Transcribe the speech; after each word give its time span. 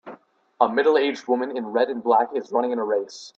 A 0.59 0.67
middleaged 0.67 1.27
woman 1.27 1.55
in 1.55 1.63
red 1.67 1.91
and 1.91 2.01
black 2.01 2.29
is 2.33 2.51
running 2.51 2.71
in 2.71 2.79
a 2.79 2.83
race. 2.83 3.29